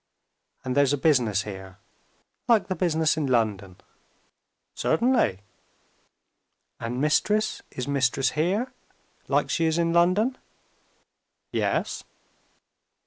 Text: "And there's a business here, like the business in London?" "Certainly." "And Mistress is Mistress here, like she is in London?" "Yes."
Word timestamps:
"And 0.65 0.75
there's 0.75 0.93
a 0.93 0.97
business 0.97 1.43
here, 1.43 1.77
like 2.47 2.69
the 2.69 2.73
business 2.75 3.17
in 3.17 3.27
London?" 3.27 3.77
"Certainly." 4.73 5.41
"And 6.79 6.99
Mistress 6.99 7.61
is 7.69 7.87
Mistress 7.87 8.31
here, 8.31 8.73
like 9.27 9.51
she 9.51 9.65
is 9.67 9.77
in 9.77 9.93
London?" 9.93 10.39
"Yes." 11.51 12.03